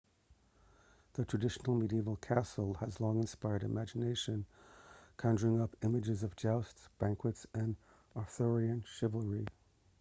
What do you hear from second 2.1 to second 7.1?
castle has long inspired the imagination conjuring up images of jousts